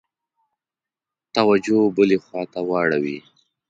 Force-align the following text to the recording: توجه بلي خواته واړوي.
توجه 1.35 1.79
بلي 1.95 2.17
خواته 2.23 2.59
واړوي. 2.69 3.19